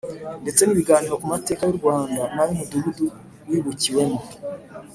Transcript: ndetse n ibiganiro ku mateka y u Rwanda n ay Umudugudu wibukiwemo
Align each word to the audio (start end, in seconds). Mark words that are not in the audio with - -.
ndetse 0.43 0.61
n 0.63 0.69
ibiganiro 0.75 1.15
ku 1.21 1.25
mateka 1.33 1.61
y 1.65 1.71
u 1.73 1.77
Rwanda 1.79 2.21
n 2.35 2.37
ay 2.43 2.49
Umudugudu 2.53 3.05
wibukiwemo 3.49 4.21